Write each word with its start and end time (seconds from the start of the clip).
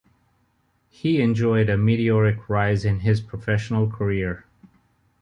He 0.89 1.21
enjoyed 1.21 1.69
a 1.69 1.77
meteoric 1.77 2.49
rise 2.49 2.85
in 2.85 3.01
his 3.01 3.21
professional 3.21 3.87
career. 3.87 4.47